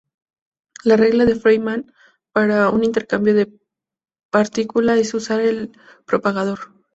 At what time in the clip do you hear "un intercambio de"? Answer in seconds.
2.71-3.53